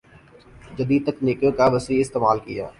[0.77, 2.65] جدید تکنیکوں کا وسیع استعمال کِیا